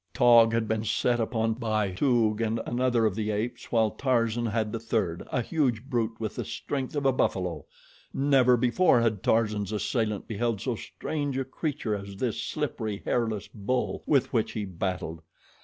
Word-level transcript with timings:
Taug 0.15 0.51
had 0.51 0.67
been 0.67 0.83
set 0.83 1.19
upon 1.19 1.53
by 1.53 1.91
Toog 1.91 2.41
and 2.41 2.59
another 2.65 3.05
of 3.05 3.13
the 3.13 3.29
apes, 3.29 3.71
while 3.71 3.91
Tarzan 3.91 4.47
had 4.47 4.71
the 4.71 4.79
third 4.79 5.21
a 5.31 5.43
huge 5.43 5.83
brute 5.83 6.19
with 6.19 6.37
the 6.37 6.43
strength 6.43 6.95
of 6.95 7.05
a 7.05 7.11
buffalo. 7.11 7.67
Never 8.11 8.57
before 8.57 9.01
had 9.01 9.21
Tarzan's 9.21 9.71
assailant 9.71 10.27
beheld 10.27 10.59
so 10.59 10.73
strange 10.75 11.37
a 11.37 11.45
creature 11.45 11.93
as 11.95 12.15
this 12.15 12.41
slippery, 12.41 13.03
hairless 13.05 13.47
bull 13.53 14.01
with 14.07 14.33
which 14.33 14.53
he 14.53 14.65
battled. 14.65 15.21